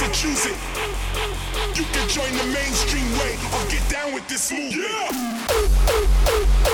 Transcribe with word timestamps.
fancy, 0.00 0.28
choose 0.28 0.46
it. 0.46 0.56
You 1.76 1.84
can 1.92 2.08
join 2.08 2.32
the 2.32 2.44
mainstream 2.52 3.10
way 3.18 3.36
or 3.54 3.64
get 3.70 3.88
down 3.90 4.14
with 4.14 4.26
this 4.28 4.50
move. 4.50 4.74
Yeah. 4.74 6.69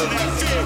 to 0.00 0.06
that 0.06 0.32
fear. 0.40 0.64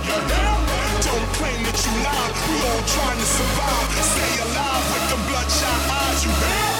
Don't 1.02 1.28
claim 1.34 1.58
that 1.66 1.78
you 1.82 1.92
lied, 2.06 2.34
we 2.46 2.56
all 2.70 2.82
trying 2.86 3.18
to 3.18 3.26
survive. 3.26 3.90
Stay 4.14 4.34
alive 4.46 4.84
with 4.94 5.06
the 5.10 5.18
bloodshot 5.28 5.80
eyes, 5.90 6.24
you 6.24 6.30
hear? 6.30 6.73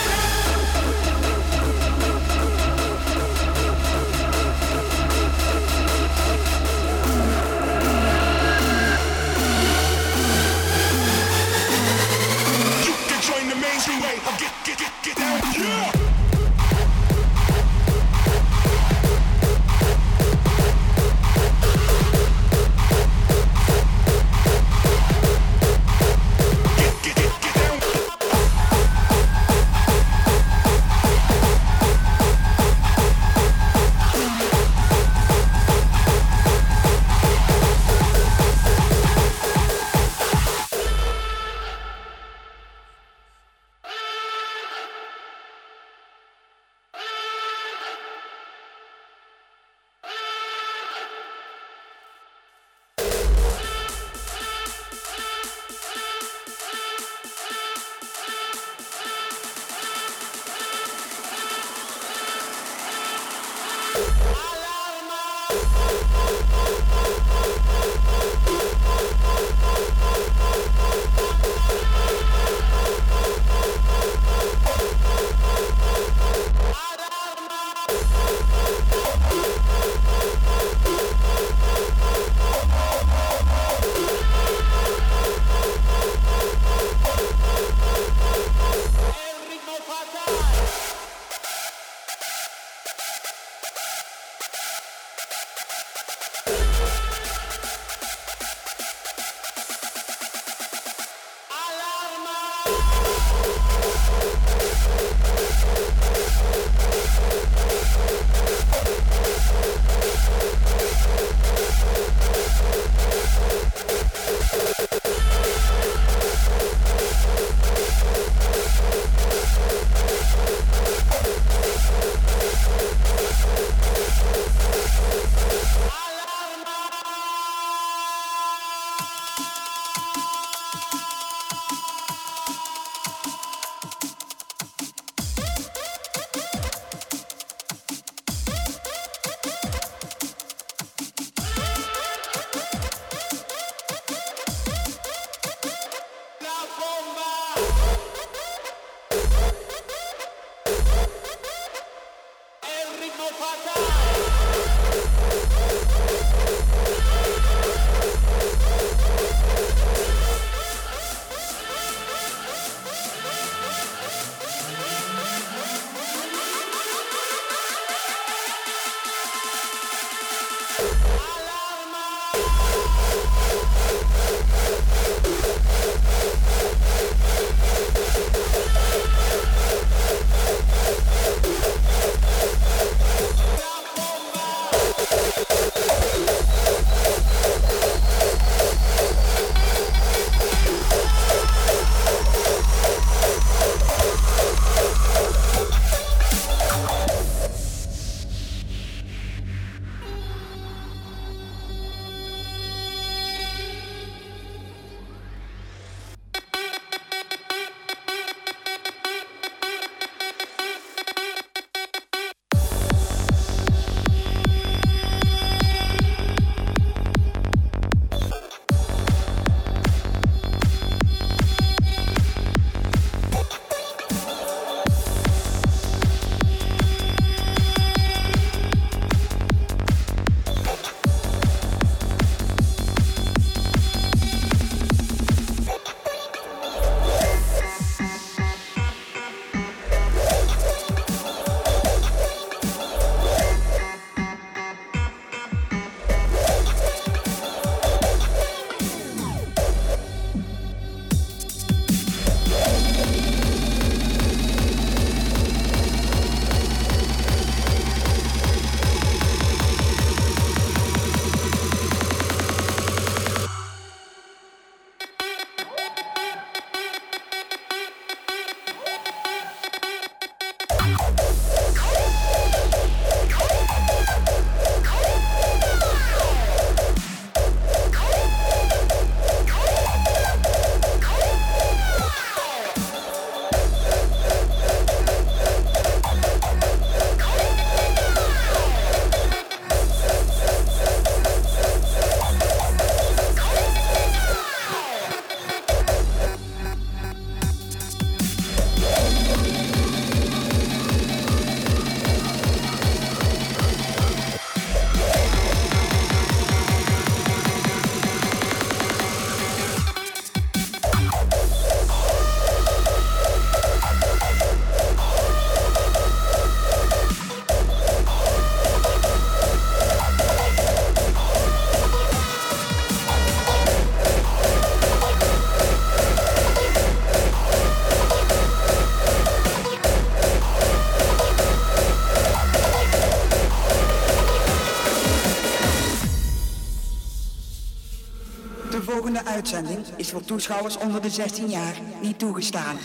Uitzending 339.25 339.79
is 339.97 340.11
voor 340.11 340.25
toeschouwers 340.25 340.79
onder 340.79 341.03
de 341.03 341.11
16 341.11 341.49
jaar 341.49 341.75
niet 342.03 342.19
toegestaan. 342.19 342.77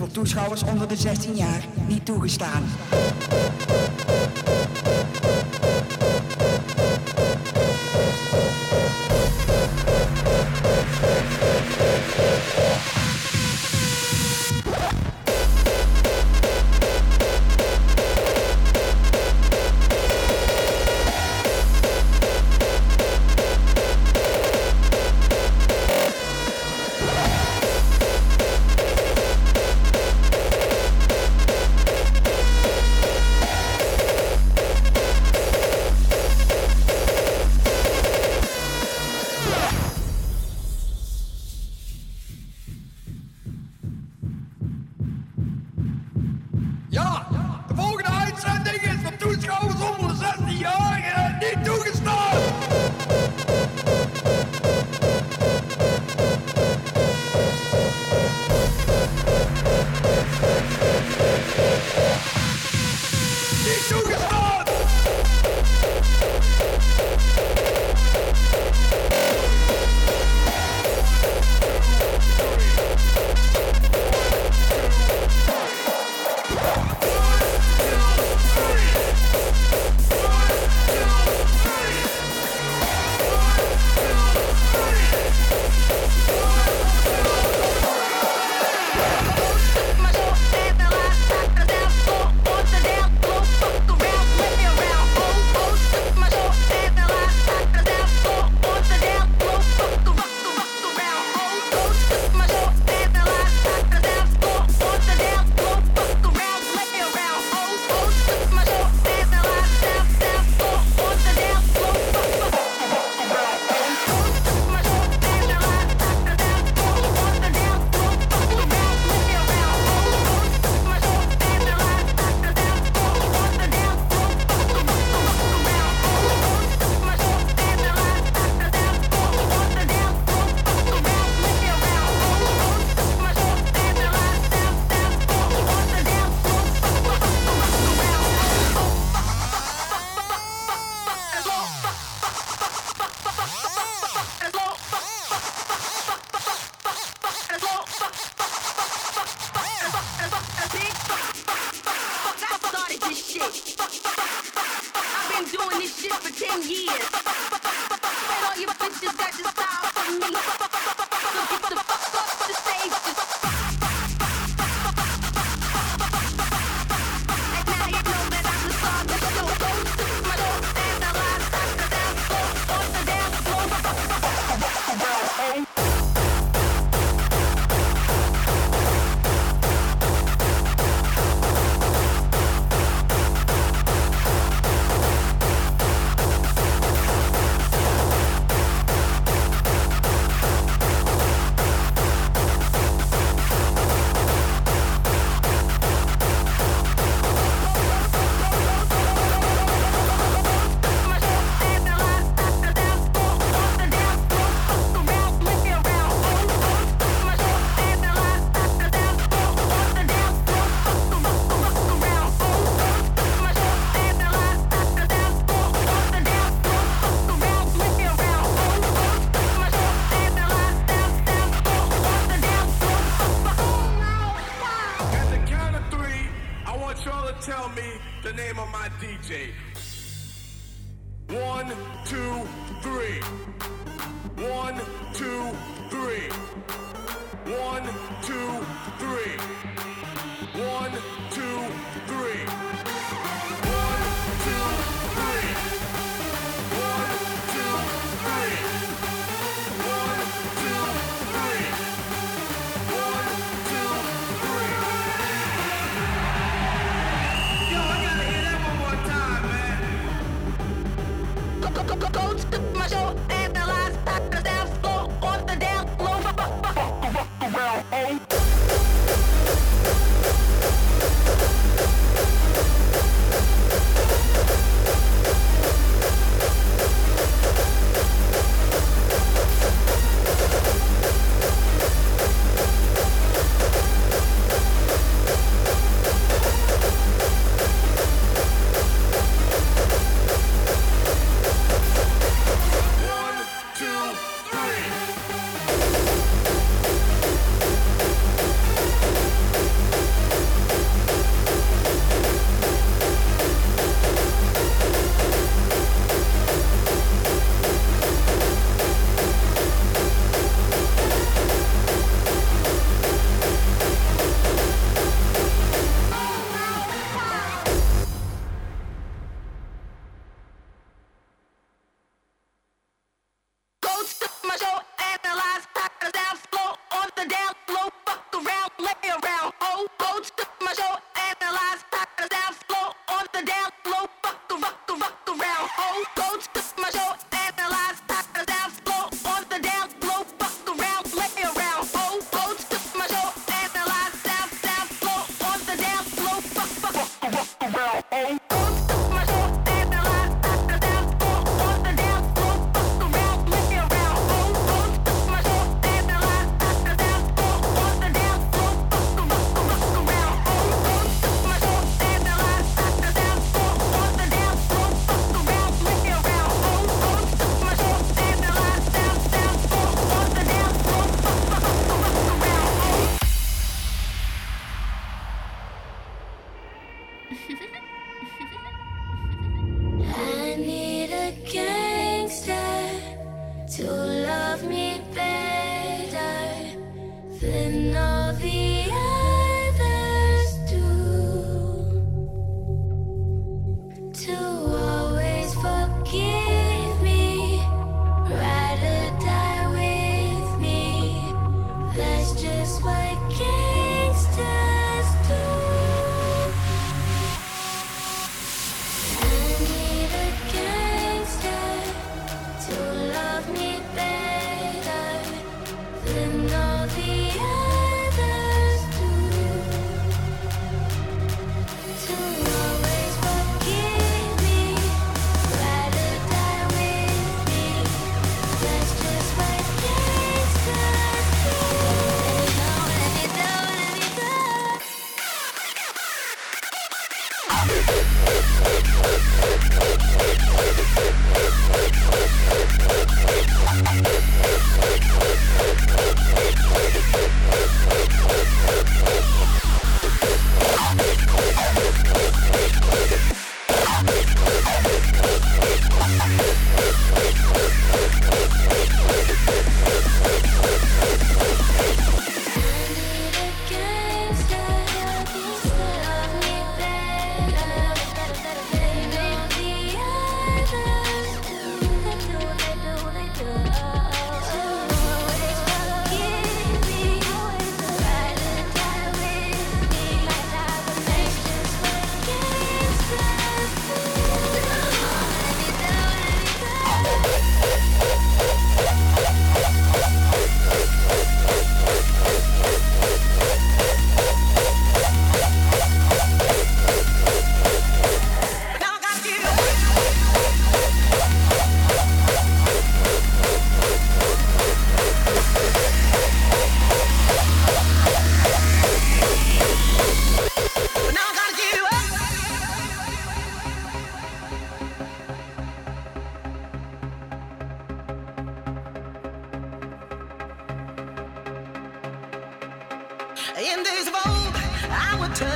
Voor 0.00 0.10
toeschouwers 0.10 0.62
onder 0.62 0.88
de 0.88 0.96
16 0.96 1.34
jaar 1.34 1.64
niet 1.88 2.04
toegestaan. 2.04 2.62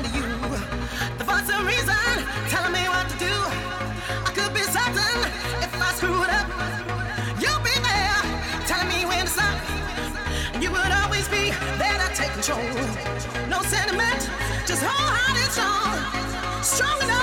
you. 0.02 0.24
Reason 1.64 1.96
telling 2.50 2.72
me 2.72 2.84
what 2.88 3.08
to 3.08 3.16
do. 3.18 3.34
I 4.26 4.30
could 4.34 4.52
be 4.52 4.60
certain 4.60 5.16
if 5.64 5.72
I 5.80 5.90
up, 6.28 6.48
you'll 7.40 7.62
be 7.62 7.72
there 7.88 8.20
telling 8.66 8.88
me 8.88 9.06
when 9.06 9.24
to 9.24 9.30
stop. 9.30 9.56
You 10.60 10.70
would 10.72 10.92
always 11.00 11.26
be 11.28 11.52
there 11.78 11.98
to 11.98 12.14
take 12.14 12.32
control. 12.32 12.60
No 13.48 13.62
sentiment, 13.62 14.28
just 14.66 14.82
wholehearted 14.82 15.52
song, 15.52 16.62
strong 16.62 17.00
enough. 17.02 17.13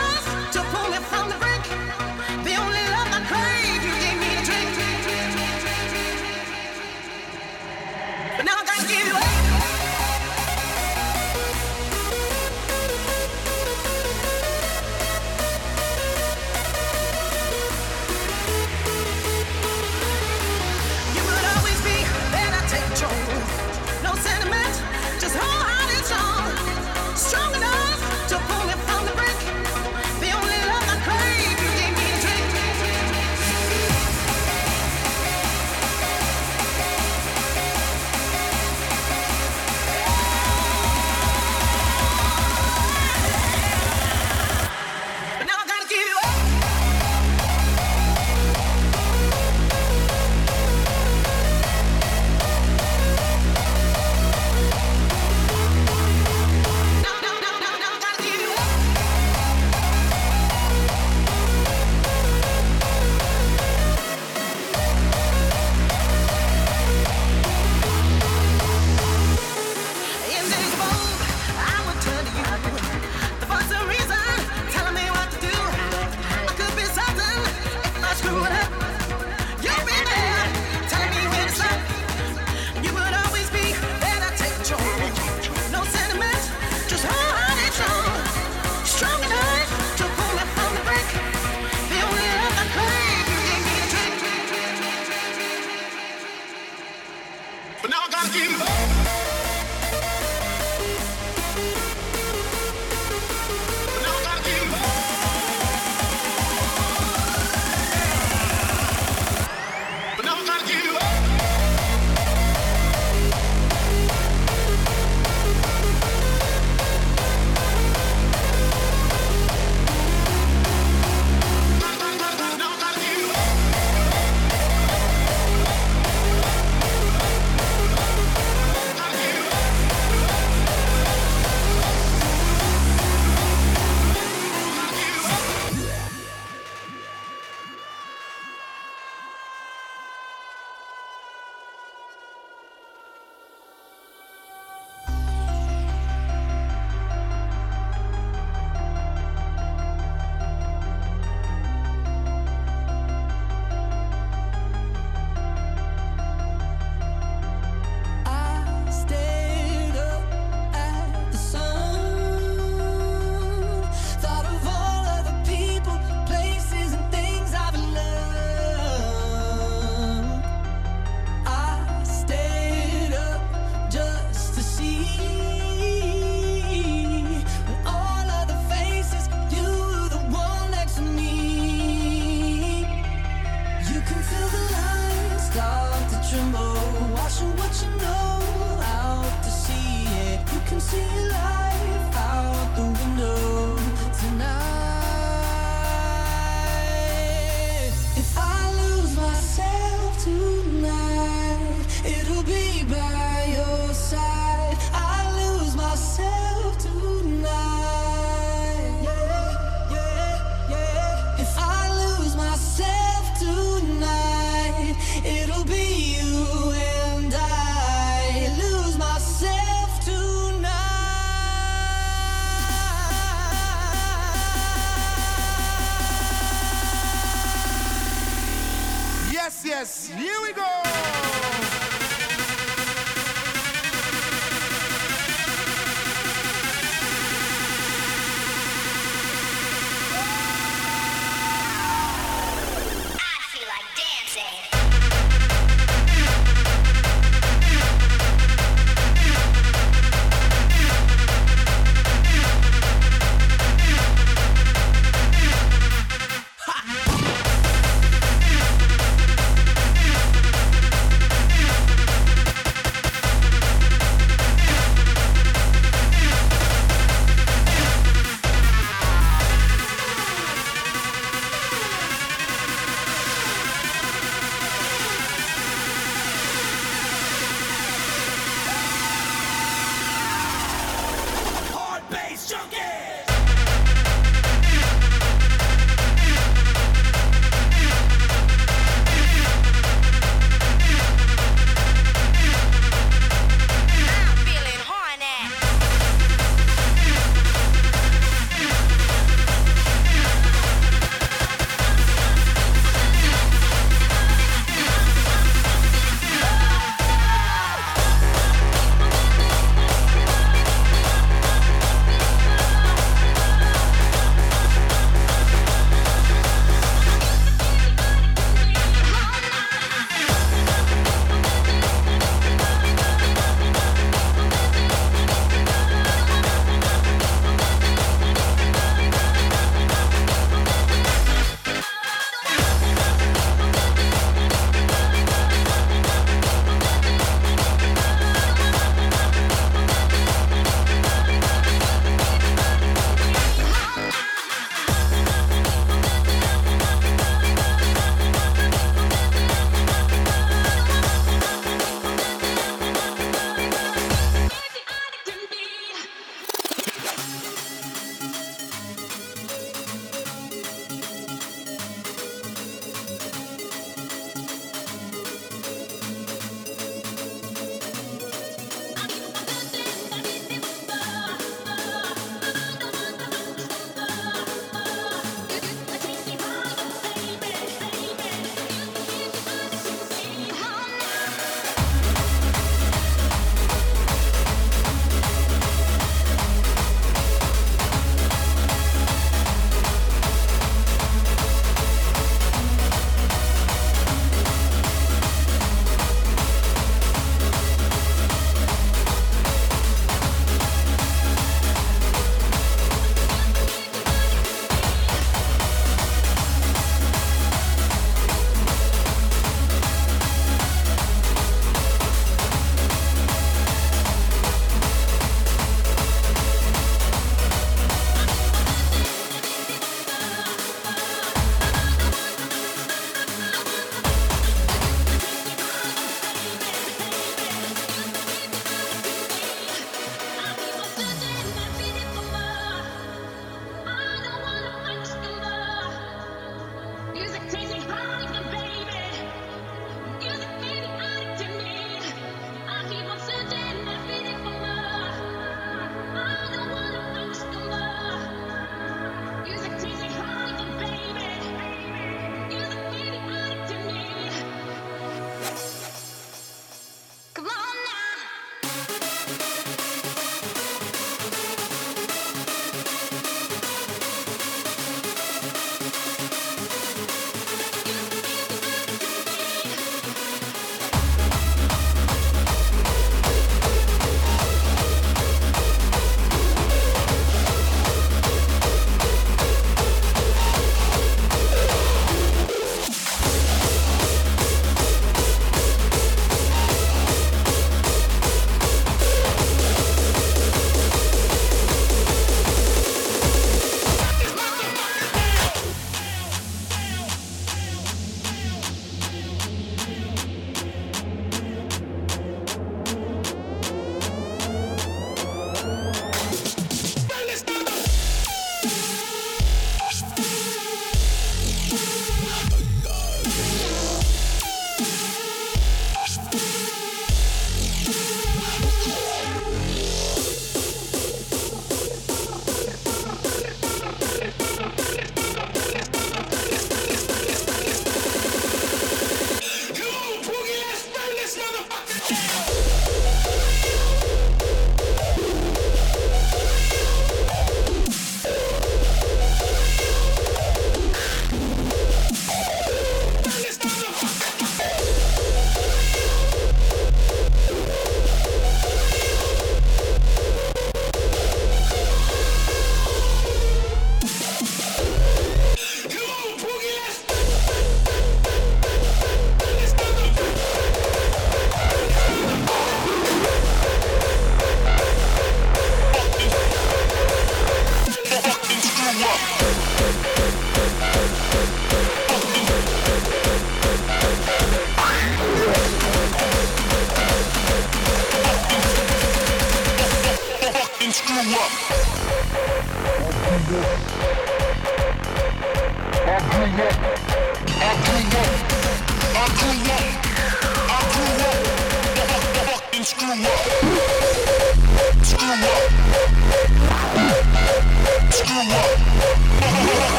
Save. 244.33 244.70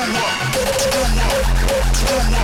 Turn 0.00 0.16
up. 0.16 0.54
Turn 0.54 1.18
up. 1.18 1.94
Turn 1.94 2.34
up. 2.34 2.39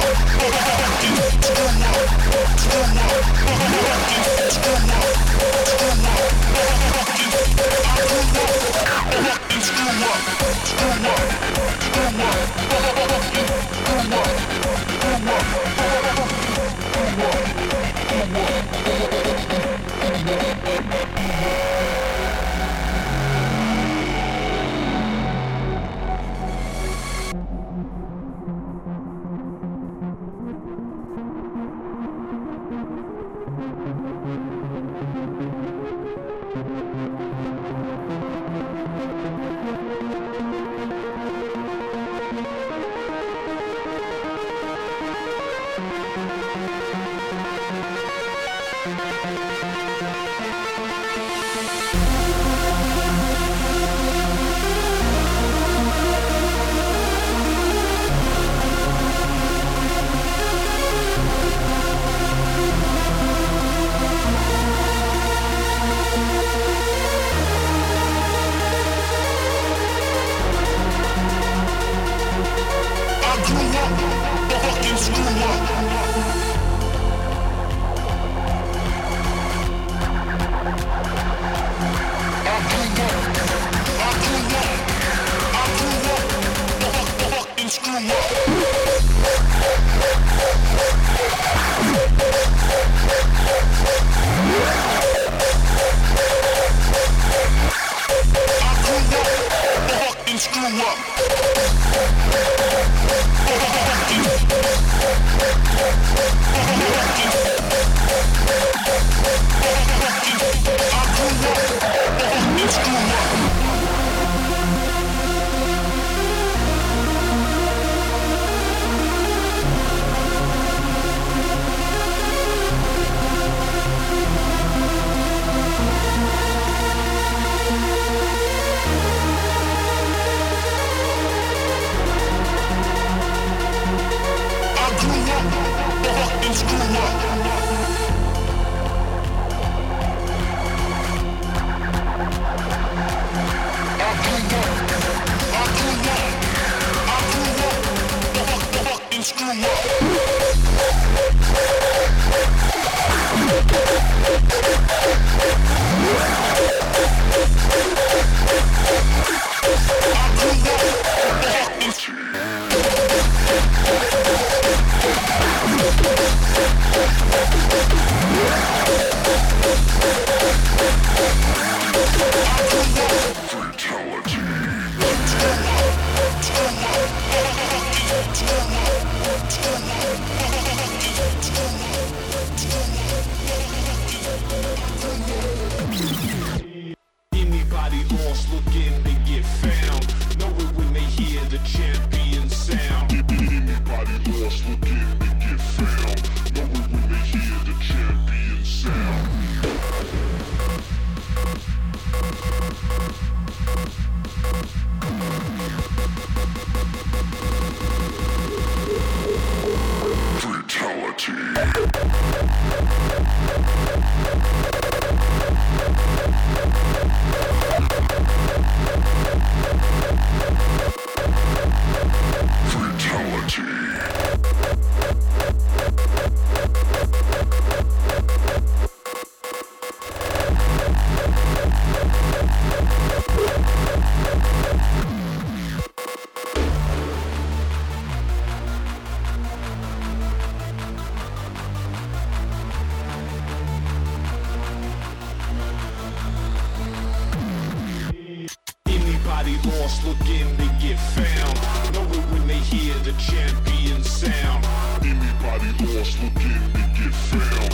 The 253.06 253.12
champion 253.22 254.02
sound. 254.02 254.66
Anybody 255.00 255.94
lost 255.94 256.20
looking 256.20 256.72
to 256.72 257.00
get 257.00 257.14
found. 257.14 257.65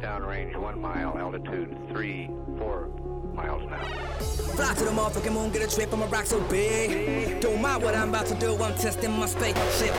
Downrange 0.00 0.56
one 0.56 0.80
mile. 0.80 1.18
Altitude 1.18 1.76
three, 1.90 2.30
four 2.58 2.88
miles 3.34 3.62
now. 3.70 3.84
Fly 4.56 4.74
to 4.74 4.84
the 4.84 4.90
motherfucking 4.90 5.32
moon, 5.32 5.50
get 5.50 5.62
a 5.62 5.74
trip, 5.74 5.92
I'ma 5.92 6.06
rock 6.06 6.26
so 6.26 6.40
big. 6.48 7.40
Don't 7.40 7.60
mind 7.60 7.82
what 7.82 7.94
I'm 7.94 8.08
about 8.08 8.26
to 8.26 8.34
do, 8.34 8.56
I'm 8.56 8.74
testing 8.74 9.12
my 9.12 9.26
spaceship. 9.26 9.94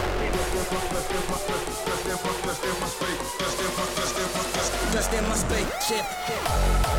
Just 4.92 5.14
in 5.14 5.24
my 5.24 5.36
spaceship. 5.36 6.91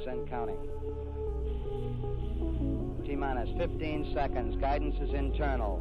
Seconds 0.00 0.06
and 0.06 0.28
counting. 0.28 0.56
T 3.04 3.16
minus 3.16 3.48
15 3.58 4.12
seconds. 4.14 4.56
Guidance 4.60 4.96
is 5.00 5.14
internal. 5.14 5.80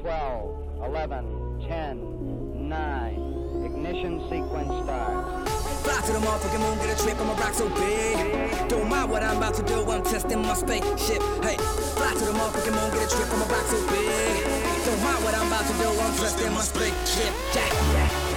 12, 0.00 0.84
11, 0.84 1.66
10, 1.68 2.68
9. 2.68 3.64
Ignition 3.64 4.20
sequence 4.28 4.84
starts. 4.84 5.52
Fly 5.82 6.00
to 6.06 6.12
the 6.12 6.18
motherfucking 6.18 6.60
moon, 6.60 6.78
get 6.78 6.98
a 6.98 7.02
trip, 7.02 7.20
I'ma 7.20 7.34
rock 7.34 7.54
so 7.54 7.68
big. 7.70 8.68
Don't 8.68 8.88
mind 8.88 9.10
what 9.10 9.22
I'm 9.22 9.36
about 9.36 9.54
to 9.54 9.62
do, 9.62 9.90
I'm 9.90 10.02
testing 10.02 10.42
my 10.42 10.54
spaceship. 10.54 11.22
Hey, 11.42 11.56
fly 11.96 12.12
to 12.12 12.24
the 12.24 12.32
motherfucking 12.32 12.74
moon, 12.74 12.90
get 12.92 13.12
a 13.12 13.16
trip, 13.16 13.28
I'ma 13.32 13.46
rock 13.46 13.66
so 13.66 13.80
big. 13.88 14.44
Don't 14.84 15.02
mind 15.02 15.24
what 15.24 15.34
I'm 15.34 15.46
about 15.46 15.66
to 15.66 15.72
do, 15.72 15.88
I'm 15.88 16.14
testing 16.16 16.52
my 16.52 16.62
spaceship. 16.62 17.34
Yeah. 17.54 18.08
Just 18.10 18.27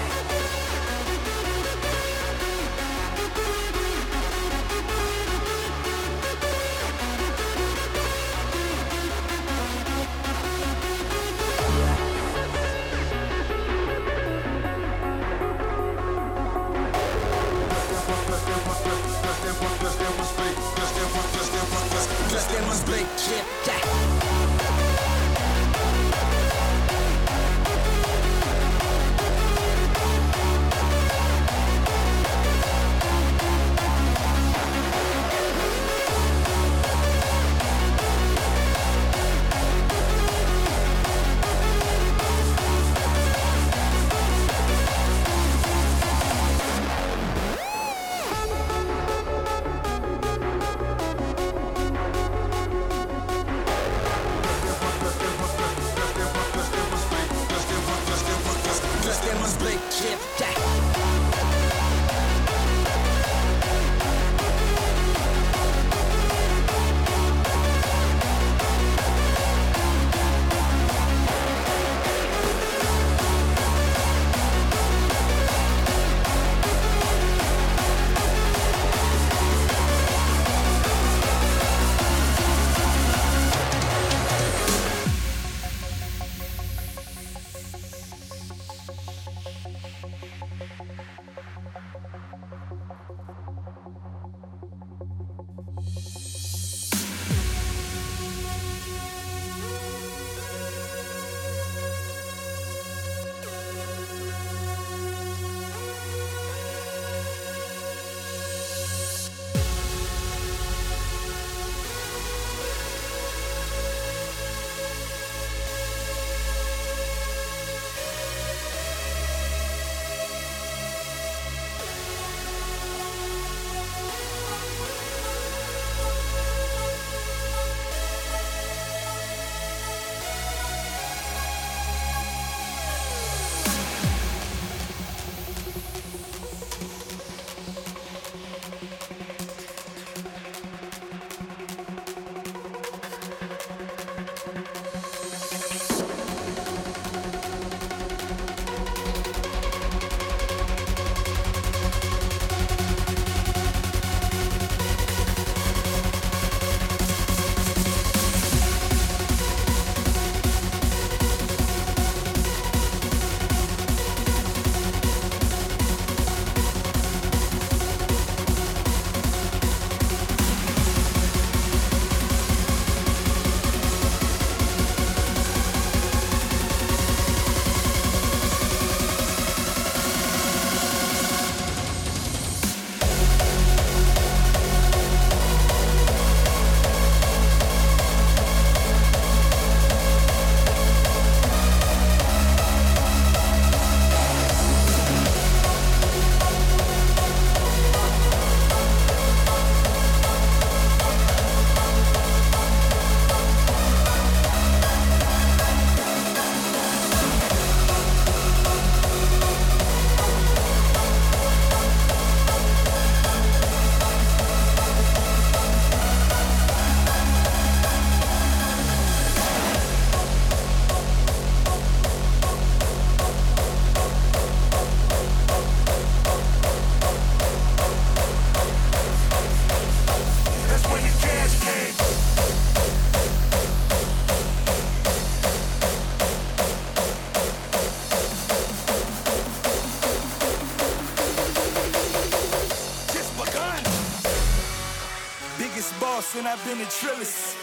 and 246.35 246.47
I've 246.47 246.63
been 246.63 246.79
a 246.79 246.87
trillist. 246.87 247.57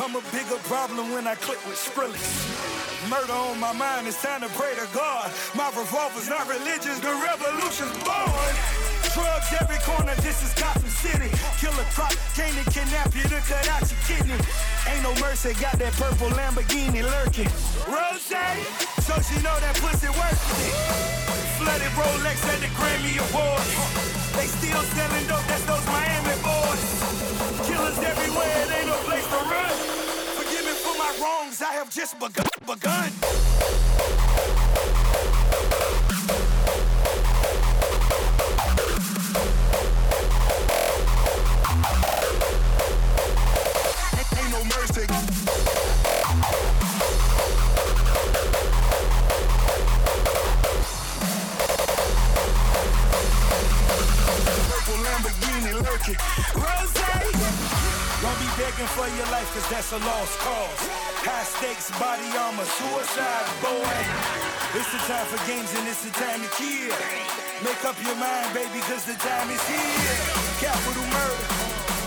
I'm 0.00 0.14
a 0.16 0.22
bigger 0.32 0.56
problem 0.68 1.12
when 1.12 1.26
I 1.26 1.34
click 1.34 1.58
with 1.66 1.76
Skrillex. 1.76 2.20
Murder 3.08 3.32
on 3.32 3.60
my 3.60 3.72
mind, 3.72 4.06
it's 4.06 4.20
time 4.22 4.40
to 4.40 4.48
pray 4.56 4.72
to 4.76 4.86
God. 4.94 5.32
My 5.54 5.68
revolver's 5.76 6.28
not 6.28 6.48
religious, 6.48 7.00
the 7.00 7.12
revolution's 7.12 7.92
born. 8.04 8.52
Drugs 9.12 9.50
every 9.60 9.80
corner, 9.84 10.14
this 10.24 10.40
is 10.44 10.52
Gotham 10.54 10.88
City. 10.88 11.28
Killer 11.60 11.84
came 12.32 12.54
to 12.56 12.64
kidnap 12.70 13.12
you 13.16 13.24
to 13.28 13.40
cut 13.44 13.68
out 13.68 13.84
your 13.88 14.00
kidney. 14.08 14.38
Ain't 14.88 15.02
no 15.02 15.12
mercy, 15.20 15.52
got 15.60 15.76
that 15.80 15.92
purple 15.96 16.28
Lamborghini 16.32 17.02
lurking. 17.02 17.50
Rose, 17.88 18.28
so 19.04 19.14
she 19.24 19.36
know 19.42 19.56
that 19.64 19.76
pussy 19.80 20.08
it. 20.08 21.38
Flooded 21.58 21.92
Rolex 21.98 22.38
at 22.46 22.60
the 22.60 22.70
Grammy 22.78 23.18
Awards. 23.28 23.72
They 24.36 24.46
still 24.46 24.82
selling 24.94 25.26
dope, 25.26 25.44
that's 25.48 25.64
those 25.66 25.87
I 31.68 31.72
have 31.72 31.90
just 31.90 32.18
begun. 32.18 32.46
begun. 32.66 33.12
Ain't 44.32 44.50
no 44.50 44.64
mercy. 44.64 45.04
Purple 54.68 54.98
Lamborghini. 55.04 55.72
Rose, 56.54 56.94
don't 58.20 58.38
be 58.42 58.50
begging 58.58 58.90
for 58.98 59.06
your 59.06 59.28
life, 59.30 59.46
cause 59.54 59.66
that's 59.70 59.92
a 59.94 60.00
lost 60.02 60.34
cause. 60.42 60.82
High 61.22 61.46
stakes, 61.46 61.90
body 62.02 62.26
armor, 62.34 62.66
suicide, 62.66 63.46
boy. 63.62 63.98
It's 64.74 64.90
the 64.90 65.00
time 65.06 65.26
for 65.30 65.38
games 65.46 65.70
and 65.78 65.86
it's 65.86 66.02
the 66.02 66.10
time 66.10 66.42
to 66.42 66.50
kill. 66.58 66.98
Make 67.62 67.82
up 67.86 67.94
your 68.02 68.18
mind, 68.18 68.50
baby, 68.54 68.82
cause 68.90 69.06
the 69.06 69.14
time 69.22 69.48
is 69.54 69.62
here. 69.70 70.14
Capital 70.58 71.06
murder, 71.14 71.46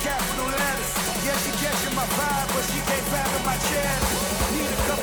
capital 0.04 0.52
letters. 0.52 0.92
Yeah, 1.24 1.38
she 1.48 1.52
catching 1.64 1.96
my 1.96 2.08
vibe, 2.20 2.50
but 2.54 2.64
she 2.68 2.80
can't 2.84 3.08
fathom 3.08 3.44
my 3.48 3.58
chest. 3.72 4.06
Need 4.52 4.68
a 4.68 4.80
couple 4.92 5.01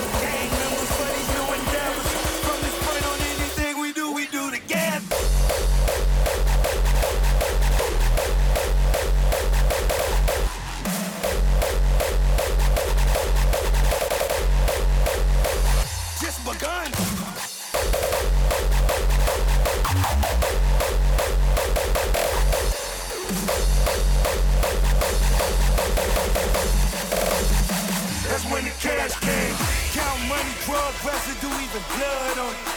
residue, 31.08 31.56
even 31.64 31.84
blood 31.96 32.38
on 32.44 32.52
it. 32.52 32.68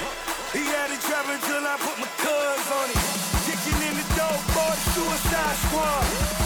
He 0.56 0.64
had 0.64 0.90
it 0.92 1.02
trapping 1.04 1.42
till 1.48 1.64
I 1.68 1.76
put 1.84 1.98
my 2.00 2.10
cuz 2.24 2.68
on 2.80 2.88
it. 2.92 3.00
Kicking 3.48 3.80
in 3.88 3.96
the 4.00 4.08
boy, 4.56 4.76
suicide 4.96 5.58
squad. 5.68 6.04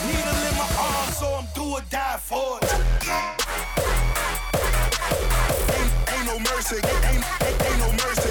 Needle 0.08 0.42
in 0.50 0.56
my 0.58 0.70
arm, 0.90 1.10
so 1.14 1.28
I'm 1.38 1.48
do 1.54 1.66
or 1.78 1.86
die 1.90 2.18
for 2.30 2.58
it. 2.62 2.74
Ain't, 5.78 5.92
ain't 6.14 6.26
no 6.32 6.38
mercy, 6.50 6.78
ain't, 6.90 7.26
ain't, 7.46 7.58
ain't 7.68 7.80
no 7.86 7.90
mercy. 8.04 8.25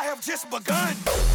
I 0.00 0.04
have 0.04 0.22
just 0.22 0.48
begun. 0.48 1.29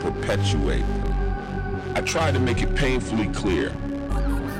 Perpetuate. 0.00 0.84
I 1.94 2.00
tried 2.00 2.34
to 2.34 2.40
make 2.40 2.62
it 2.62 2.74
painfully 2.74 3.28
clear. 3.28 3.74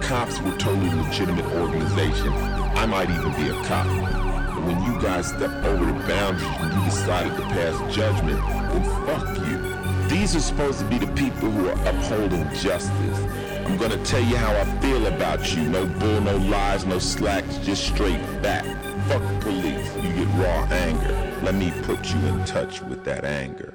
Cops 0.00 0.40
were 0.40 0.56
totally 0.56 0.94
legitimate 1.02 1.46
organization. 1.46 2.32
I 2.32 2.86
might 2.86 3.10
even 3.10 3.32
be 3.34 3.48
a 3.48 3.64
cop. 3.64 3.86
But 3.86 4.64
when 4.64 4.82
you 4.82 5.00
guys 5.00 5.28
step 5.28 5.50
over 5.64 5.84
the 5.84 5.92
boundaries 6.06 6.56
and 6.60 6.72
you 6.74 6.84
decided 6.84 7.36
to 7.36 7.42
pass 7.42 7.94
judgment, 7.94 8.40
then 8.40 9.06
fuck 9.06 9.36
you. 9.46 10.08
These 10.08 10.34
are 10.34 10.40
supposed 10.40 10.80
to 10.80 10.84
be 10.86 10.98
the 10.98 11.06
people 11.14 11.50
who 11.50 11.68
are 11.68 11.88
upholding 11.88 12.48
justice. 12.54 13.18
I'm 13.64 13.76
gonna 13.76 14.02
tell 14.04 14.20
you 14.20 14.36
how 14.36 14.52
I 14.52 14.64
feel 14.80 15.06
about 15.06 15.54
you. 15.54 15.62
No 15.62 15.86
bull, 15.86 16.20
no 16.20 16.36
lies, 16.36 16.84
no 16.84 16.98
slacks, 16.98 17.58
just 17.58 17.86
straight 17.86 18.20
back. 18.42 18.64
Fuck 19.06 19.22
police. 19.40 19.94
You 19.96 20.12
get 20.12 20.26
raw 20.34 20.66
anger. 20.72 21.38
Let 21.42 21.54
me 21.54 21.72
put 21.82 22.12
you 22.12 22.18
in 22.26 22.44
touch 22.44 22.82
with 22.82 23.04
that 23.04 23.24
anger. 23.24 23.72